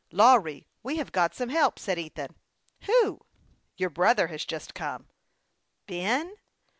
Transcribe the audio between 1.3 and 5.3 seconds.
some help," said Ethan." Who?"" Your brother has just come.""